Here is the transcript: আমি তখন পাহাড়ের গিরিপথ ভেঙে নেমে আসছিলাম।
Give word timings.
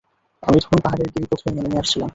আমি 0.43 0.57
তখন 0.63 0.79
পাহাড়ের 0.83 1.09
গিরিপথ 1.13 1.39
ভেঙে 1.45 1.61
নেমে 1.63 1.77
আসছিলাম। 1.79 2.09